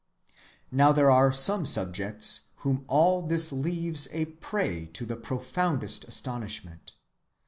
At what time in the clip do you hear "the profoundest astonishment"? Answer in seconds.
5.05-6.95